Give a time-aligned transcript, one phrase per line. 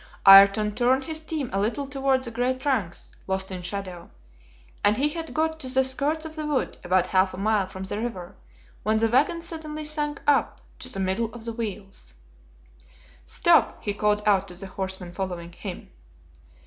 [0.27, 4.09] Ayrton turned his team a little toward the great trunks, lost in shadow,
[4.83, 7.83] and he had got to the skirts of the wood, about half a mile from
[7.83, 8.35] the river,
[8.81, 12.15] when the wagon suddenly sank up to the middle of the wheels.
[13.25, 15.91] "Stop!" he called out to the horsemen following him.